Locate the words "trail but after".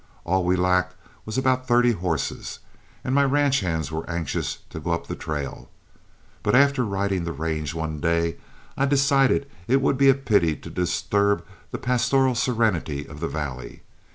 5.15-6.83